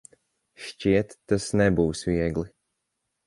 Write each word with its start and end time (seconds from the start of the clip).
Šķiet, 0.67 1.13
tas 1.31 1.45
nebūs 1.61 2.03
viegli. 2.09 2.47